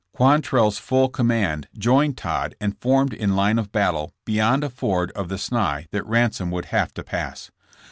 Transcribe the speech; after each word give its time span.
Quantrell 0.13 0.71
's 0.71 0.79
full 0.79 1.09
command 1.09 1.67
joined 1.77 2.17
Todd 2.17 2.55
and 2.59 2.75
formed 2.79 3.13
in 3.13 3.35
line 3.35 3.59
of 3.59 3.71
battle 3.71 4.11
beyond 4.25 4.63
a 4.63 4.69
ford 4.71 5.11
of 5.11 5.29
the 5.29 5.35
Sni 5.35 5.87
that 5.91 6.07
Ransom 6.07 6.49
would 6.49 6.65
have 6.73 6.91
to 6.95 7.03
pass. 7.03 7.51